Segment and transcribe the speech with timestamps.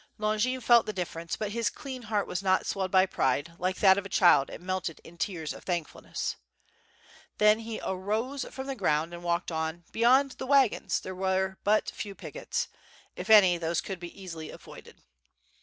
[0.17, 3.05] Longin felt the diflference, but his clean heart was not y64 ^^^^^^^^^^^ SWORD, swelled by
[3.05, 6.37] pride, like that of a child it melted in tears of thankfulness.
[7.37, 11.91] Then he arose from the ground and walked on, beyond the wagons there were but
[11.91, 12.67] few pickets;
[13.15, 15.03] if any, those could be easily avoided.